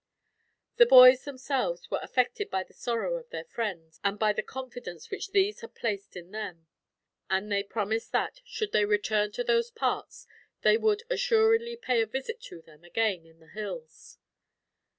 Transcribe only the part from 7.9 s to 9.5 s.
that, should they return to